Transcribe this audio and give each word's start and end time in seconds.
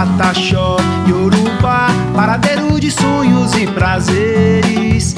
Pataxó 0.00 0.78
e 1.06 1.12
Urupá, 1.12 1.88
paradeiro 2.16 2.80
de 2.80 2.90
sonhos 2.90 3.52
e 3.52 3.66
prazeres. 3.66 5.14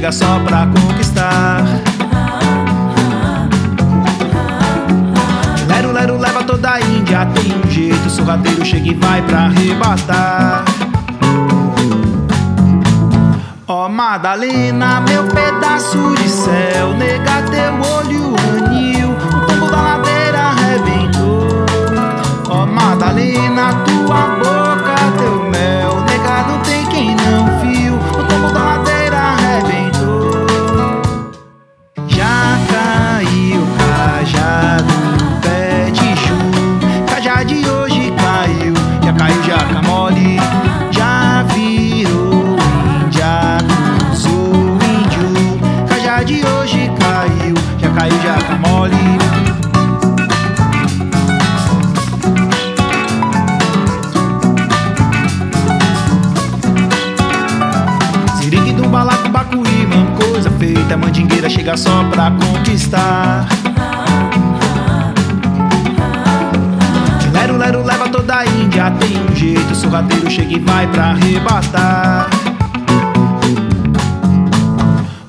chega 0.00 0.12
só 0.12 0.40
pra 0.40 0.66
conquistar. 0.66 1.62
Lero, 5.68 5.92
lero, 5.92 6.16
leva 6.16 6.42
toda 6.42 6.70
a 6.70 6.80
Índia. 6.80 7.26
Tem 7.34 7.52
um 7.54 7.70
jeito, 7.70 8.08
sorrateiro 8.08 8.64
chega 8.64 8.88
e 8.88 8.94
vai 8.94 9.20
pra 9.20 9.40
arrebatar. 9.40 10.64
Ó 13.68 13.84
oh, 13.84 13.88
Madalena, 13.90 15.02
meu 15.02 15.24
pedaço 15.24 16.14
de 16.16 16.28
céu, 16.30 16.94
nega 16.96 17.42
teu 17.50 17.74
olho 17.74 18.34
anil, 18.56 19.10
o 19.10 19.46
tombo 19.46 19.70
da 19.70 19.82
ladeira 19.82 20.38
arrebentou. 20.38 21.66
Ó 22.48 22.62
oh, 22.62 22.66
Madalena, 22.66 23.74
tua 23.84 24.38
boca. 24.38 24.59
coisa 60.40 60.50
feita, 60.52 60.94
a 60.94 60.96
mandingueira 60.96 61.50
chega 61.50 61.76
só 61.76 62.02
pra 62.04 62.30
conquistar. 62.30 63.46
Lero, 67.32 67.58
lero, 67.58 67.84
leva 67.84 68.08
toda 68.08 68.38
a 68.38 68.46
Índia, 68.46 68.90
tem 68.92 69.22
um 69.22 69.36
jeito, 69.36 69.74
sorrateiro 69.74 70.30
chega 70.30 70.54
e 70.54 70.58
vai 70.60 70.86
pra 70.86 71.10
arrebatar. 71.10 72.30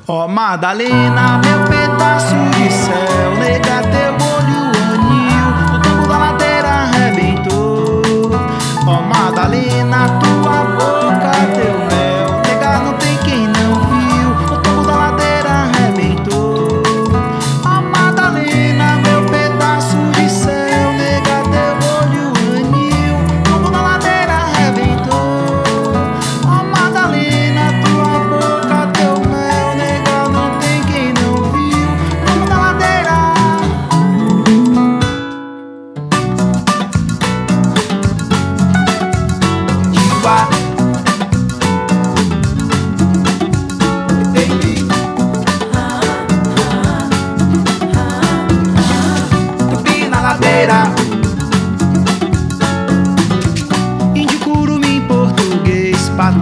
Ó 0.07 0.25
oh, 0.25 0.27
Madalena, 0.29 1.41
meu 1.44 1.59
pedaço 1.67 2.35
de 2.55 2.71
céu, 2.71 3.35
nega 3.38 3.81
teu 3.91 4.10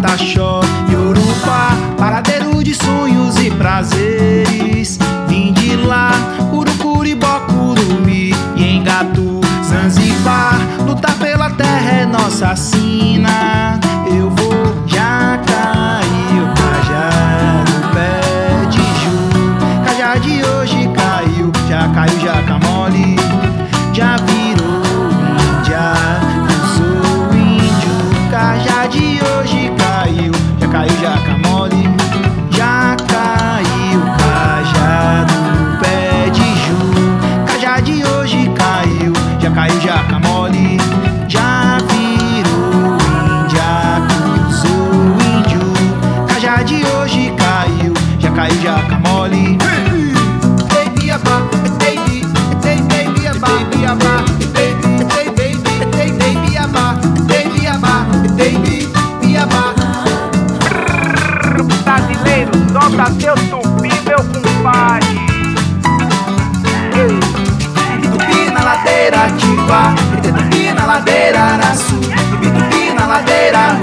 tá 0.01 0.17
show. 0.17 0.48
parceiro, 62.29 62.51
solta 62.71 63.05
seu 63.19 63.35
tupi, 63.49 63.89
meu 64.05 64.17
compadre. 64.17 65.19
Tupi 68.01 68.51
na 68.51 68.63
ladeira, 68.63 69.17
Tiba, 69.37 69.95
tupi 70.21 70.71
na 70.73 70.85
ladeira, 70.85 71.39
Araçu, 71.39 71.99
tupi 71.99 72.93
na 72.93 73.07
ladeira, 73.07 73.79